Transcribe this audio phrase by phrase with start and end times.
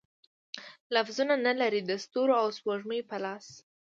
[0.95, 3.47] لفظونه، نه لري د ستورو او سپوږمۍ په لاس